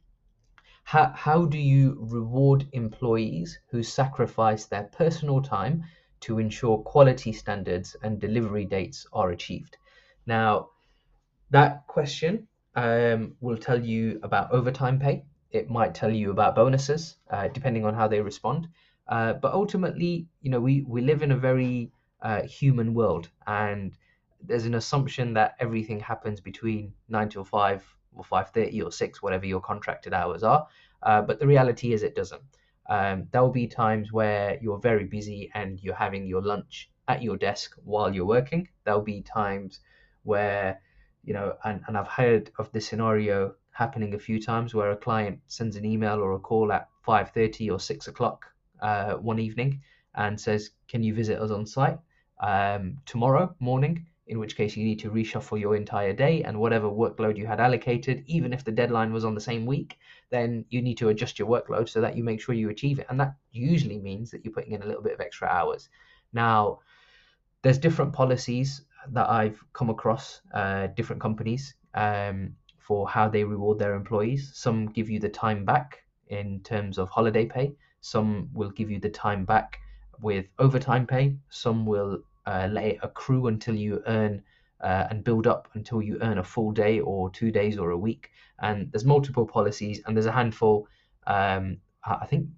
how, 0.84 1.12
how 1.15 1.46
do 1.46 1.58
you 1.58 1.98
reward 2.00 2.67
employees 2.74 3.60
who 3.70 3.82
sacrifice 3.84 4.65
their 4.65 4.84
personal 4.84 5.41
time 5.41 5.84
to 6.22 6.39
ensure 6.39 6.77
quality 6.77 7.32
standards 7.32 7.96
and 8.03 8.20
delivery 8.20 8.65
dates 8.65 9.08
are 9.13 9.32
achieved? 9.32 9.77
Now, 10.25 10.70
that 11.51 11.88
question 11.88 12.48
um, 12.75 13.36
will 13.39 13.58
tell 13.58 13.84
you 13.84 14.20
about 14.24 14.51
overtime 14.51 15.00
pay. 15.00 15.24
It 15.51 15.70
might 15.70 15.96
tell 15.96 16.12
you 16.12 16.32
about 16.32 16.55
bonuses, 16.55 17.15
uh, 17.29 17.48
depending 17.48 17.86
on 17.86 17.93
how 17.93 18.08
they 18.08 18.22
respond. 18.22 18.67
Uh, 19.07 19.33
but 19.33 19.53
ultimately, 19.53 20.27
you 20.41 20.50
know, 20.50 20.60
we, 20.60 20.86
we 20.88 21.01
live 21.01 21.22
in 21.22 21.31
a 21.31 21.38
very 21.38 21.91
uh, 22.22 22.41
human 22.43 22.93
world, 22.93 23.29
and 23.48 23.98
there's 24.41 24.65
an 24.65 24.75
assumption 24.75 25.33
that 25.33 25.55
everything 25.60 26.00
happens 26.00 26.39
between 26.41 26.93
nine 27.10 27.29
till 27.29 27.43
five 27.43 27.83
or 28.15 28.24
5.30 28.24 28.86
or 28.86 28.91
6 28.91 29.22
whatever 29.22 29.45
your 29.45 29.60
contracted 29.62 30.13
hours 30.13 30.43
are. 30.43 30.67
Uh, 31.01 31.22
but 31.22 31.39
the 31.39 31.48
reality 31.48 31.93
is 31.93 32.03
it 32.03 32.15
doesn't. 32.15 32.41
Um, 32.89 33.27
there 33.31 33.41
will 33.41 33.51
be 33.51 33.67
times 33.67 34.12
where 34.12 34.60
you're 34.62 34.79
very 34.79 35.05
busy 35.05 35.50
and 35.53 35.81
you're 35.81 35.95
having 35.95 36.27
your 36.27 36.41
lunch 36.41 36.89
at 37.07 37.24
your 37.24 37.38
desk 37.38 37.75
while 37.83 38.13
you're 38.13 38.25
working. 38.25 38.67
There'll 38.83 39.01
be 39.01 39.22
times 39.22 39.79
where 40.24 40.79
you 41.24 41.33
know 41.33 41.55
and, 41.63 41.81
and 41.88 41.98
i've 41.98 42.07
heard 42.07 42.51
of 42.60 42.72
this 42.72 42.88
scenario 42.88 43.53
happening 43.72 44.13
a 44.13 44.19
few 44.19 44.41
times 44.41 44.74
where 44.74 44.91
a 44.91 44.98
client 44.98 45.39
sends 45.48 45.75
an 45.75 45.86
email 45.86 46.19
or 46.19 46.33
a 46.33 46.39
call 46.39 46.72
at 46.72 46.88
5.30 47.07 47.72
or 47.72 47.79
6 47.79 48.07
o'clock 48.07 48.52
uh, 48.83 49.13
one 49.15 49.39
evening 49.39 49.81
and 50.15 50.39
says 50.39 50.71
can 50.87 51.01
you 51.01 51.13
visit 51.13 51.39
us 51.39 51.51
on 51.51 51.65
site 51.65 51.97
um, 52.39 52.97
tomorrow 53.05 53.55
morning 53.59 54.05
in 54.27 54.39
which 54.39 54.55
case 54.55 54.77
you 54.77 54.85
need 54.85 54.99
to 54.99 55.11
reshuffle 55.11 55.59
your 55.59 55.75
entire 55.75 56.13
day 56.13 56.43
and 56.43 56.57
whatever 56.57 56.87
workload 56.87 57.37
you 57.37 57.45
had 57.45 57.59
allocated, 57.59 58.23
even 58.25 58.53
if 58.53 58.63
the 58.63 58.71
deadline 58.71 59.11
was 59.11 59.25
on 59.25 59.35
the 59.35 59.41
same 59.41 59.65
week, 59.65 59.99
then 60.29 60.63
you 60.69 60.81
need 60.81 60.97
to 60.97 61.09
adjust 61.09 61.37
your 61.37 61.47
workload 61.47 61.89
so 61.89 61.99
that 61.99 62.15
you 62.15 62.23
make 62.23 62.39
sure 62.39 62.55
you 62.55 62.69
achieve 62.69 62.99
it. 62.99 63.05
And 63.09 63.19
that 63.19 63.35
usually 63.51 63.97
means 63.97 64.31
that 64.31 64.43
you're 64.43 64.53
putting 64.53 64.71
in 64.71 64.81
a 64.81 64.85
little 64.85 65.03
bit 65.03 65.13
of 65.13 65.19
extra 65.19 65.47
hours. 65.49 65.89
Now, 66.31 66.79
there's 67.61 67.77
different 67.77 68.13
policies 68.13 68.85
that 69.11 69.29
I've 69.29 69.61
come 69.73 69.89
across, 69.89 70.41
uh, 70.53 70.87
different 70.87 71.21
companies, 71.21 71.75
um, 71.93 72.55
for 72.79 73.07
how 73.07 73.27
they 73.27 73.43
reward 73.43 73.77
their 73.77 73.93
employees. 73.93 74.51
Some 74.53 74.87
give 74.87 75.09
you 75.09 75.19
the 75.19 75.29
time 75.29 75.65
back 75.65 76.03
in 76.27 76.61
terms 76.61 76.97
of 76.97 77.09
holiday 77.09 77.45
pay, 77.45 77.75
some 78.03 78.50
will 78.53 78.69
give 78.69 78.91
you 78.91 79.00
the 79.00 79.10
time 79.10 79.45
back 79.45 79.79
with 80.22 80.45
overtime 80.60 81.07
pay, 81.07 81.38
some 81.50 81.86
will 81.86 82.22
uh, 82.45 82.67
let 82.69 82.83
it 82.83 83.00
accrue 83.01 83.48
until 83.48 83.75
you 83.75 84.03
earn 84.07 84.43
uh, 84.81 85.07
and 85.10 85.24
build 85.24 85.48
up 85.48 85.69
until 85.74 86.01
you 86.01 86.17
earn 86.22 86.38
a 86.38 86.43
full 86.43 86.74
day 86.74 87.00
or 87.00 87.29
two 87.29 87.50
days 87.50 87.77
or 87.77 87.91
a 87.91 87.98
week. 87.98 88.29
And 88.60 88.91
there's 88.91 89.05
multiple 89.05 89.45
policies, 89.45 90.01
and 90.05 90.17
there's 90.17 90.25
a 90.25 90.33
handful. 90.33 90.86
Um, 91.25 91.77
I 92.03 92.25
think, 92.25 92.50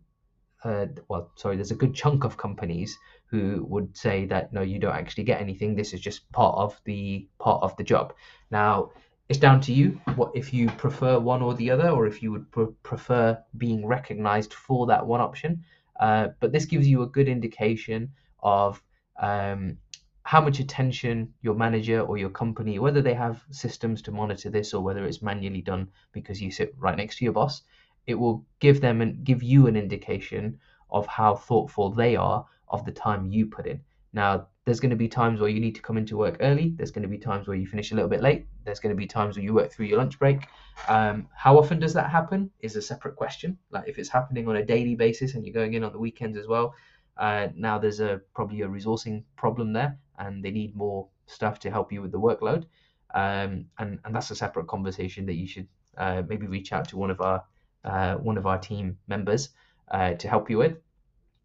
uh, 0.64 0.88
well, 1.10 1.32
sorry, 1.36 1.58
there's 1.58 1.70
a 1.70 1.76
good 1.76 1.94
chunk 1.94 2.24
of 2.24 2.38
companies 2.38 2.98
who 3.28 3.64
would 3.70 3.96
say 3.96 4.26
that 4.26 4.52
no, 4.52 4.62
you 4.62 4.80
don't 4.80 4.96
actually 4.96 5.26
get 5.26 5.40
anything. 5.40 5.76
This 5.76 5.94
is 5.94 6.02
just 6.02 6.32
part 6.32 6.58
of 6.58 6.82
the 6.86 7.28
part 7.38 7.62
of 7.62 7.78
the 7.78 7.84
job. 7.84 8.16
Now, 8.50 8.90
it's 9.30 9.40
down 9.40 9.60
to 9.62 9.74
you. 9.74 10.00
What 10.16 10.32
if 10.36 10.54
you 10.54 10.70
prefer 10.70 11.20
one 11.20 11.42
or 11.42 11.54
the 11.56 11.72
other, 11.72 11.90
or 11.90 12.06
if 12.06 12.22
you 12.22 12.32
would 12.32 12.52
pr- 12.52 12.76
prefer 12.84 13.38
being 13.58 13.86
recognised 13.86 14.54
for 14.54 14.86
that 14.88 15.06
one 15.06 15.22
option. 15.22 15.64
Uh, 16.00 16.30
but 16.40 16.52
this 16.52 16.66
gives 16.66 16.88
you 16.88 17.02
a 17.02 17.08
good 17.08 17.28
indication 17.28 18.12
of 18.44 18.82
um, 19.20 19.78
how 20.24 20.42
much 20.42 20.60
attention 20.60 21.34
your 21.42 21.56
manager 21.56 22.02
or 22.02 22.18
your 22.18 22.30
company, 22.30 22.80
whether 22.80 23.02
they 23.02 23.14
have 23.14 23.44
systems 23.50 24.02
to 24.02 24.12
monitor 24.12 24.50
this 24.50 24.74
or 24.74 24.84
whether 24.84 25.06
it's 25.06 25.22
manually 25.22 25.62
done 25.62 25.88
because 26.12 26.42
you 26.42 26.52
sit 26.52 26.74
right 26.78 26.98
next 26.98 27.18
to 27.18 27.24
your 27.24 27.34
boss, 27.34 27.62
it 28.08 28.16
will 28.16 28.46
give 28.60 28.82
them 28.82 29.02
and 29.02 29.24
give 29.24 29.42
you 29.42 29.68
an 29.68 29.76
indication 29.76 30.60
of 30.90 31.08
how 31.08 31.36
thoughtful 31.36 31.92
they 31.92 32.16
are 32.16 32.46
of 32.68 32.86
the 32.86 32.92
time 32.92 33.26
you 33.26 33.46
put 33.46 33.68
in. 33.68 33.82
Now, 34.14 34.48
there's 34.66 34.80
going 34.80 34.90
to 34.90 34.96
be 34.96 35.08
times 35.08 35.40
where 35.40 35.50
you 35.50 35.60
need 35.60 35.76
to 35.76 35.82
come 35.82 35.96
into 35.96 36.18
work 36.18 36.38
early. 36.40 36.74
There's 36.76 36.92
going 36.92 37.04
to 37.04 37.08
be 37.08 37.20
times 37.20 37.48
where 37.48 37.56
you 37.56 37.68
finish 37.68 37.92
a 37.92 37.96
little 37.96 38.10
bit 38.10 38.22
late. 38.22 38.48
There's 38.64 38.80
going 38.80 38.96
to 38.96 38.98
be 38.98 39.06
times 39.06 39.38
where 39.38 39.44
you 39.44 39.54
work 39.54 39.72
through 39.72 39.86
your 39.86 40.00
lunch 40.00 40.18
break. 40.18 40.48
Um, 40.88 41.28
how 41.36 41.58
often 41.58 41.80
does 41.80 41.94
that 41.94 42.10
happen 42.10 42.50
is 42.62 42.76
a 42.76 42.82
separate 42.82 43.16
question. 43.16 43.60
Like 43.70 43.88
if 43.88 44.00
it's 44.00 44.10
happening 44.10 44.48
on 44.48 44.56
a 44.56 44.66
daily 44.66 44.96
basis 44.96 45.36
and 45.36 45.46
you're 45.46 45.54
going 45.54 45.76
in 45.76 45.84
on 45.84 45.92
the 45.92 46.00
weekends 46.00 46.36
as 46.36 46.48
well, 46.48 46.74
uh, 47.18 47.50
now 47.56 47.78
there's 47.78 48.00
a 48.00 48.22
probably 48.34 48.62
a 48.62 48.68
resourcing 48.68 49.24
problem 49.38 49.72
there, 49.72 49.98
and 50.18 50.44
they 50.44 50.52
need 50.52 50.76
more 50.76 51.08
staff 51.28 51.60
to 51.60 51.72
help 51.72 51.92
you 51.92 52.02
with 52.02 52.12
the 52.12 52.20
workload. 52.20 52.66
Um, 53.14 53.66
and 53.78 54.00
and 54.04 54.14
that's 54.14 54.32
a 54.32 54.36
separate 54.36 54.68
conversation 54.68 55.28
that 55.28 55.36
you 55.36 55.48
should 55.48 55.68
uh, 55.98 56.24
maybe 56.28 56.48
reach 56.48 56.74
out 56.74 56.90
to 56.90 56.98
one 56.98 57.12
of 57.12 57.22
our 57.22 57.44
uh, 57.86 58.16
one 58.16 58.38
of 58.38 58.48
our 58.48 58.58
team 58.58 58.98
members 59.08 59.50
uh, 59.92 60.14
to 60.16 60.28
help 60.28 60.50
you 60.50 60.58
with. 60.58 60.78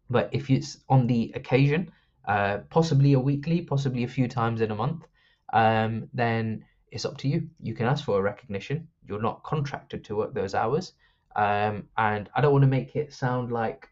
But 0.09 0.29
if 0.33 0.49
it's 0.49 0.79
on 0.89 1.07
the 1.07 1.31
occasion, 1.35 1.91
uh, 2.25 2.59
possibly 2.69 3.13
a 3.13 3.19
weekly, 3.19 3.61
possibly 3.61 4.03
a 4.03 4.07
few 4.07 4.27
times 4.27 4.61
in 4.61 4.71
a 4.71 4.75
month, 4.75 5.05
um, 5.53 6.09
then 6.13 6.65
it's 6.91 7.05
up 7.05 7.17
to 7.19 7.27
you. 7.27 7.49
You 7.61 7.73
can 7.73 7.87
ask 7.87 8.03
for 8.03 8.19
a 8.19 8.21
recognition. 8.21 8.87
You're 9.07 9.21
not 9.21 9.43
contracted 9.43 10.03
to 10.05 10.15
work 10.15 10.33
those 10.33 10.53
hours. 10.53 10.93
Um, 11.35 11.87
and 11.97 12.29
I 12.35 12.41
don't 12.41 12.51
want 12.51 12.63
to 12.63 12.67
make 12.67 12.95
it 12.95 13.13
sound 13.13 13.51
like 13.51 13.87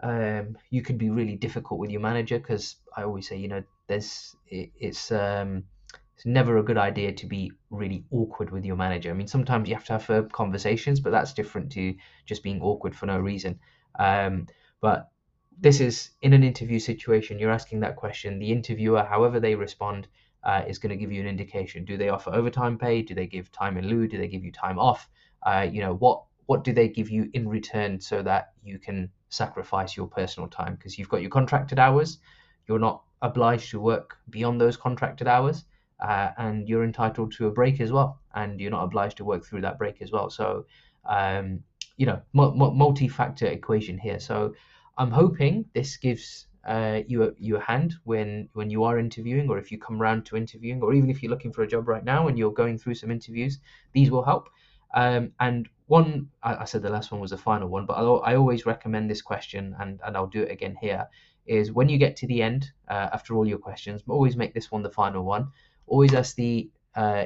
um, 0.00 0.58
you 0.70 0.82
could 0.82 0.98
be 0.98 1.10
really 1.10 1.36
difficult 1.36 1.78
with 1.78 1.90
your 1.90 2.00
manager 2.00 2.38
because 2.38 2.76
I 2.96 3.04
always 3.04 3.28
say, 3.28 3.36
you 3.36 3.48
know, 3.48 3.62
there's 3.86 4.34
it, 4.48 4.72
it's 4.78 5.12
um, 5.12 5.64
it's 6.16 6.26
never 6.26 6.58
a 6.58 6.62
good 6.62 6.78
idea 6.78 7.12
to 7.12 7.26
be 7.26 7.52
really 7.70 8.04
awkward 8.10 8.50
with 8.50 8.64
your 8.64 8.76
manager. 8.76 9.10
I 9.10 9.14
mean, 9.14 9.28
sometimes 9.28 9.68
you 9.68 9.76
have 9.76 9.84
to 9.86 9.98
have 9.98 10.32
conversations, 10.32 11.00
but 11.00 11.10
that's 11.10 11.32
different 11.32 11.70
to 11.72 11.94
just 12.26 12.42
being 12.42 12.60
awkward 12.60 12.96
for 12.96 13.06
no 13.06 13.18
reason. 13.18 13.60
Um, 13.98 14.46
but 14.80 15.11
this 15.60 15.80
is 15.80 16.10
in 16.22 16.32
an 16.32 16.42
interview 16.42 16.78
situation. 16.78 17.38
You're 17.38 17.50
asking 17.50 17.80
that 17.80 17.96
question. 17.96 18.38
The 18.38 18.52
interviewer, 18.52 19.02
however 19.02 19.40
they 19.40 19.54
respond, 19.54 20.08
uh, 20.44 20.62
is 20.66 20.78
going 20.78 20.90
to 20.90 20.96
give 20.96 21.12
you 21.12 21.20
an 21.20 21.28
indication. 21.28 21.84
Do 21.84 21.96
they 21.96 22.08
offer 22.08 22.30
overtime 22.30 22.78
pay? 22.78 23.02
Do 23.02 23.14
they 23.14 23.26
give 23.26 23.52
time 23.52 23.76
in 23.76 23.86
lieu? 23.86 24.08
Do 24.08 24.18
they 24.18 24.28
give 24.28 24.44
you 24.44 24.52
time 24.52 24.78
off? 24.78 25.08
Uh, 25.42 25.68
you 25.70 25.80
know 25.80 25.94
what 25.94 26.22
what 26.46 26.64
do 26.64 26.72
they 26.72 26.88
give 26.88 27.10
you 27.10 27.30
in 27.32 27.48
return 27.48 28.00
so 28.00 28.22
that 28.22 28.52
you 28.64 28.78
can 28.78 29.10
sacrifice 29.28 29.96
your 29.96 30.06
personal 30.06 30.48
time 30.48 30.74
because 30.74 30.98
you've 30.98 31.08
got 31.08 31.22
your 31.22 31.30
contracted 31.30 31.78
hours. 31.78 32.18
You're 32.68 32.78
not 32.78 33.02
obliged 33.22 33.70
to 33.70 33.80
work 33.80 34.18
beyond 34.30 34.60
those 34.60 34.76
contracted 34.76 35.28
hours, 35.28 35.64
uh, 36.00 36.30
and 36.36 36.68
you're 36.68 36.84
entitled 36.84 37.32
to 37.32 37.46
a 37.46 37.50
break 37.50 37.80
as 37.80 37.92
well, 37.92 38.20
and 38.34 38.60
you're 38.60 38.70
not 38.70 38.84
obliged 38.84 39.16
to 39.18 39.24
work 39.24 39.44
through 39.44 39.62
that 39.62 39.78
break 39.78 40.02
as 40.02 40.10
well. 40.10 40.30
So, 40.30 40.66
um, 41.08 41.60
you 41.96 42.06
know, 42.06 42.20
multi-factor 42.32 43.46
equation 43.46 43.98
here. 43.98 44.18
So, 44.18 44.54
I'm 44.98 45.10
hoping 45.10 45.64
this 45.74 45.96
gives 45.96 46.46
uh, 46.66 47.00
you 47.06 47.24
a, 47.24 47.30
you 47.38 47.56
a 47.56 47.60
hand 47.60 47.94
when 48.04 48.48
when 48.52 48.70
you 48.70 48.84
are 48.84 48.98
interviewing, 48.98 49.48
or 49.48 49.58
if 49.58 49.72
you 49.72 49.78
come 49.78 50.00
around 50.00 50.26
to 50.26 50.36
interviewing, 50.36 50.82
or 50.82 50.94
even 50.94 51.10
if 51.10 51.22
you're 51.22 51.30
looking 51.30 51.52
for 51.52 51.62
a 51.62 51.66
job 51.66 51.88
right 51.88 52.04
now 52.04 52.28
and 52.28 52.38
you're 52.38 52.52
going 52.52 52.78
through 52.78 52.94
some 52.94 53.10
interviews. 53.10 53.58
These 53.92 54.10
will 54.10 54.22
help. 54.22 54.48
Um, 54.94 55.32
and 55.40 55.68
one, 55.86 56.28
I, 56.42 56.56
I, 56.56 56.64
said 56.64 56.82
the 56.82 56.90
last 56.90 57.10
one 57.10 57.20
was 57.20 57.30
the 57.30 57.38
final 57.38 57.68
one, 57.68 57.86
but 57.86 57.94
I, 57.94 58.02
I, 58.02 58.36
always 58.36 58.66
recommend 58.66 59.10
this 59.10 59.22
question, 59.22 59.74
and, 59.80 60.00
and 60.04 60.16
I'll 60.16 60.26
do 60.26 60.42
it 60.42 60.50
again 60.50 60.76
here. 60.80 61.08
Is 61.46 61.72
when 61.72 61.88
you 61.88 61.98
get 61.98 62.16
to 62.16 62.26
the 62.26 62.42
end, 62.42 62.70
uh, 62.88 63.08
after 63.12 63.34
all 63.34 63.48
your 63.48 63.58
questions, 63.58 64.02
always 64.06 64.36
make 64.36 64.54
this 64.54 64.70
one 64.70 64.82
the 64.82 64.90
final 64.90 65.24
one. 65.24 65.48
Always 65.86 66.12
ask 66.14 66.36
the 66.36 66.70
uh, 66.94 67.24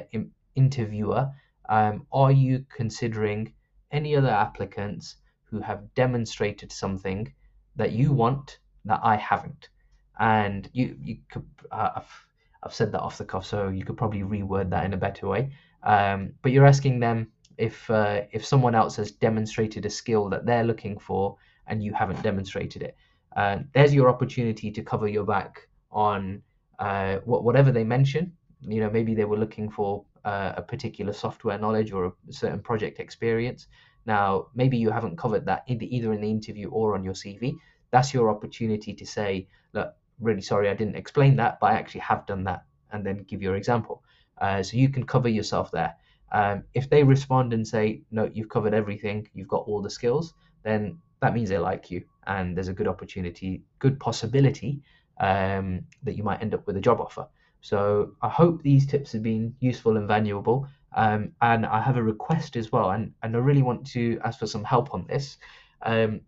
interviewer, 0.55 1.29
um, 1.69 2.07
are 2.11 2.31
you 2.31 2.65
considering 2.73 3.53
any 3.91 4.15
other 4.15 4.29
applicants 4.29 5.17
who 5.43 5.59
have 5.59 5.93
demonstrated 5.93 6.71
something 6.71 7.31
that 7.77 7.93
you 7.93 8.11
want 8.11 8.59
that 8.85 8.99
I 9.03 9.15
haven't? 9.15 9.69
And 10.19 10.69
you, 10.73 10.97
you 11.01 11.17
could, 11.31 11.45
uh, 11.71 11.89
I've, 11.97 12.25
I've 12.63 12.73
said 12.73 12.91
that 12.91 13.01
off 13.01 13.17
the 13.17 13.25
cuff, 13.25 13.45
so 13.45 13.69
you 13.69 13.85
could 13.85 13.97
probably 13.97 14.21
reword 14.21 14.69
that 14.71 14.85
in 14.85 14.93
a 14.93 14.97
better 14.97 15.27
way. 15.27 15.51
Um, 15.83 16.33
but 16.41 16.51
you're 16.51 16.65
asking 16.65 16.99
them 16.99 17.31
if 17.57 17.89
uh, 17.89 18.21
if 18.31 18.45
someone 18.45 18.75
else 18.75 18.95
has 18.97 19.11
demonstrated 19.11 19.85
a 19.85 19.89
skill 19.89 20.29
that 20.29 20.45
they're 20.45 20.63
looking 20.63 20.97
for 20.99 21.37
and 21.67 21.83
you 21.83 21.93
haven't 21.93 22.21
demonstrated 22.23 22.81
it. 22.81 22.95
Uh, 23.35 23.59
there's 23.73 23.93
your 23.93 24.09
opportunity 24.09 24.71
to 24.71 24.81
cover 24.81 25.07
your 25.07 25.23
back 25.23 25.67
on 25.91 26.41
uh, 26.79 27.17
whatever 27.25 27.71
they 27.71 27.83
mention. 27.83 28.31
You 28.61 28.81
know, 28.81 28.89
maybe 28.89 29.13
they 29.13 29.25
were 29.25 29.37
looking 29.37 29.69
for 29.69 30.03
uh, 30.25 30.53
a 30.57 30.61
particular 30.61 31.13
software 31.13 31.57
knowledge 31.57 31.91
or 31.91 32.05
a 32.05 32.33
certain 32.33 32.59
project 32.59 32.99
experience. 32.99 33.67
Now, 34.07 34.47
maybe 34.55 34.77
you 34.77 34.89
haven't 34.89 35.17
covered 35.17 35.45
that 35.45 35.63
either 35.67 36.13
in 36.13 36.21
the 36.21 36.31
interview 36.31 36.69
or 36.69 36.95
on 36.95 37.03
your 37.03 37.13
CV. 37.13 37.55
That's 37.91 38.13
your 38.13 38.29
opportunity 38.29 38.93
to 38.93 39.05
say, 39.05 39.47
look, 39.73 39.93
really 40.19 40.41
sorry 40.41 40.69
I 40.69 40.73
didn't 40.73 40.95
explain 40.95 41.35
that, 41.35 41.59
but 41.59 41.67
I 41.67 41.75
actually 41.75 42.01
have 42.01 42.25
done 42.25 42.45
that, 42.45 42.63
and 42.91 43.05
then 43.05 43.25
give 43.27 43.41
your 43.41 43.55
example. 43.55 44.03
Uh, 44.39 44.63
so 44.63 44.77
you 44.77 44.89
can 44.89 45.05
cover 45.05 45.27
yourself 45.27 45.71
there. 45.71 45.95
Um, 46.31 46.63
if 46.73 46.89
they 46.89 47.03
respond 47.03 47.53
and 47.53 47.67
say, 47.67 48.01
no, 48.11 48.29
you've 48.33 48.49
covered 48.49 48.73
everything, 48.73 49.27
you've 49.33 49.47
got 49.47 49.67
all 49.67 49.81
the 49.81 49.89
skills, 49.89 50.33
then 50.63 50.99
that 51.21 51.33
means 51.33 51.49
they 51.49 51.57
like 51.57 51.91
you. 51.91 52.03
And 52.25 52.55
there's 52.55 52.67
a 52.67 52.73
good 52.73 52.87
opportunity, 52.87 53.63
good 53.79 53.99
possibility 53.99 54.81
um, 55.19 55.81
that 56.03 56.15
you 56.15 56.23
might 56.23 56.41
end 56.41 56.53
up 56.53 56.65
with 56.67 56.77
a 56.77 56.81
job 56.81 56.99
offer. 57.01 57.27
So 57.61 58.13
I 58.21 58.29
hope 58.29 58.61
these 58.61 58.85
tips 58.85 59.11
have 59.13 59.23
been 59.23 59.55
useful 59.59 59.97
and 59.97 60.07
valuable. 60.07 60.67
Um, 60.95 61.33
and 61.41 61.65
I 61.65 61.81
have 61.81 61.97
a 61.97 62.03
request 62.03 62.55
as 62.55 62.71
well, 62.71 62.91
and, 62.91 63.13
and 63.21 63.35
I 63.35 63.39
really 63.39 63.61
want 63.61 63.85
to 63.87 64.19
ask 64.23 64.39
for 64.39 64.47
some 64.47 64.63
help 64.63 64.93
on 64.93 65.05
this. 65.07 65.37
Um, 65.81 66.21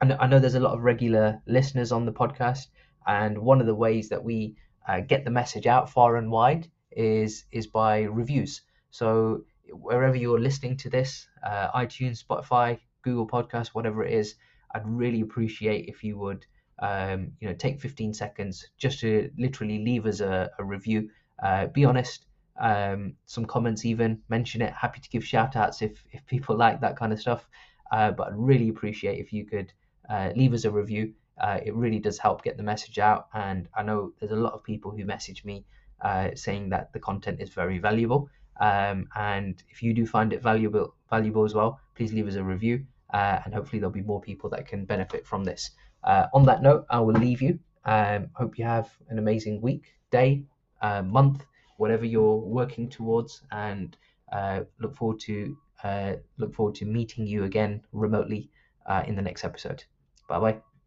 and 0.00 0.12
I 0.14 0.26
know 0.26 0.38
there's 0.38 0.54
a 0.54 0.60
lot 0.60 0.74
of 0.74 0.82
regular 0.82 1.42
listeners 1.46 1.92
on 1.92 2.06
the 2.06 2.12
podcast, 2.12 2.68
and 3.06 3.38
one 3.38 3.60
of 3.60 3.66
the 3.66 3.74
ways 3.74 4.08
that 4.10 4.22
we 4.22 4.56
uh, 4.86 5.00
get 5.00 5.24
the 5.24 5.30
message 5.30 5.66
out 5.66 5.90
far 5.90 6.16
and 6.16 6.30
wide 6.30 6.68
is 6.92 7.44
is 7.52 7.66
by 7.66 8.02
reviews. 8.02 8.62
So 8.90 9.44
wherever 9.70 10.16
you're 10.16 10.40
listening 10.40 10.76
to 10.78 10.90
this, 10.90 11.28
uh, 11.42 11.70
iTunes, 11.72 12.24
Spotify, 12.24 12.78
Google 13.02 13.26
Podcast, 13.26 13.68
whatever 13.68 14.04
it 14.04 14.12
is, 14.14 14.36
I'd 14.74 14.86
really 14.86 15.20
appreciate 15.20 15.88
if 15.88 16.02
you 16.02 16.18
would, 16.18 16.46
um, 16.78 17.32
you 17.40 17.48
know, 17.48 17.54
take 17.54 17.80
15 17.80 18.14
seconds 18.14 18.70
just 18.78 19.00
to 19.00 19.30
literally 19.36 19.84
leave 19.84 20.06
us 20.06 20.20
a, 20.20 20.50
a 20.58 20.64
review. 20.64 21.10
Uh, 21.42 21.66
be 21.66 21.84
honest. 21.84 22.26
Um, 22.58 23.14
some 23.26 23.44
comments 23.44 23.84
even 23.84 24.20
mention 24.28 24.62
it. 24.62 24.72
Happy 24.72 25.00
to 25.00 25.08
give 25.08 25.24
shout 25.24 25.56
outs 25.56 25.82
if 25.82 26.04
if 26.12 26.26
people 26.26 26.56
like 26.64 26.80
that 26.80 26.96
kind 26.96 27.12
of 27.12 27.20
stuff. 27.20 27.48
Uh, 27.90 28.10
but 28.10 28.28
i'd 28.28 28.36
really 28.36 28.68
appreciate 28.68 29.18
if 29.18 29.32
you 29.32 29.46
could 29.46 29.72
uh, 30.10 30.30
leave 30.36 30.52
us 30.52 30.64
a 30.64 30.70
review. 30.70 31.12
Uh, 31.40 31.60
it 31.64 31.74
really 31.74 32.00
does 32.00 32.18
help 32.18 32.42
get 32.42 32.56
the 32.56 32.62
message 32.62 32.98
out. 32.98 33.28
And 33.32 33.68
i 33.74 33.82
know 33.82 34.12
there's 34.18 34.32
a 34.32 34.36
lot 34.36 34.52
of 34.52 34.64
people 34.64 34.90
who 34.90 35.04
message 35.04 35.44
me 35.44 35.64
uh, 36.02 36.30
saying 36.34 36.70
that 36.70 36.92
the 36.92 37.00
content 37.00 37.40
is 37.40 37.50
very 37.50 37.78
valuable. 37.78 38.28
Um, 38.60 39.06
and 39.14 39.62
if 39.70 39.82
you 39.82 39.94
do 39.94 40.04
find 40.06 40.32
it 40.32 40.42
valuable 40.42 40.94
valuable 41.10 41.44
as 41.44 41.54
well 41.54 41.80
please 41.94 42.12
leave 42.12 42.28
us 42.28 42.34
a 42.34 42.44
review. 42.44 42.84
Uh, 43.12 43.40
and 43.44 43.54
hopefully 43.54 43.80
there'll 43.80 43.92
be 43.92 44.02
more 44.02 44.20
people 44.20 44.50
that 44.50 44.66
can 44.66 44.84
benefit 44.84 45.26
from 45.26 45.44
this. 45.44 45.70
Uh, 46.04 46.26
on 46.34 46.44
that 46.44 46.62
note 46.62 46.84
i 46.90 46.98
will 46.98 47.14
leave 47.14 47.40
you. 47.40 47.58
Um, 47.84 48.28
hope 48.34 48.58
you 48.58 48.64
have 48.64 48.90
an 49.08 49.18
amazing 49.18 49.60
week 49.62 49.84
day 50.10 50.44
month 50.82 51.44
whatever 51.78 52.04
you're 52.04 52.36
working 52.36 52.90
towards, 52.90 53.42
and 53.52 53.96
uh, 54.32 54.64
look 54.80 54.96
forward 54.96 55.20
to 55.20 55.56
uh, 55.84 56.14
look 56.38 56.54
forward 56.54 56.74
to 56.76 56.86
meeting 56.86 57.26
you 57.26 57.44
again 57.44 57.82
remotely 57.92 58.50
uh, 58.86 59.04
in 59.06 59.16
the 59.16 59.22
next 59.22 59.44
episode. 59.44 59.84
Bye 60.28 60.40
bye. 60.40 60.77